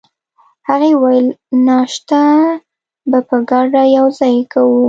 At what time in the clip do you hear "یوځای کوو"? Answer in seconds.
3.97-4.79